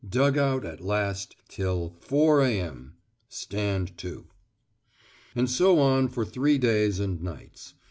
[0.09, 2.95] Dug out at last till 4 a.m.
[3.29, 4.25] Stand to.
[5.35, 7.75] And so on for three days and nights.